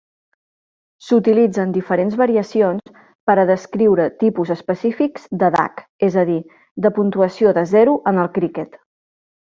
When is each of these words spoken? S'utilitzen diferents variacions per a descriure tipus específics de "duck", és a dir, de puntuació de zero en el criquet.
S'utilitzen 1.07 1.75
diferents 1.75 2.17
variacions 2.21 2.95
per 3.31 3.37
a 3.41 3.45
descriure 3.51 4.09
tipus 4.25 4.55
específics 4.57 5.31
de 5.45 5.53
"duck", 5.61 5.87
és 6.11 6.21
a 6.23 6.27
dir, 6.35 6.43
de 6.87 6.97
puntuació 7.01 7.57
de 7.61 7.71
zero 7.79 7.99
en 8.15 8.27
el 8.27 8.37
criquet. 8.41 8.85